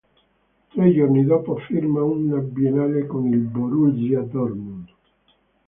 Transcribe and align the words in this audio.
Tre 0.73 0.91
giorni 0.93 1.23
dopo 1.25 1.57
firma 1.57 2.01
un 2.01 2.51
biennale 2.51 3.05
con 3.05 3.27
il 3.27 3.37
Borussia 3.37 4.21
Dortmund. 4.21 4.89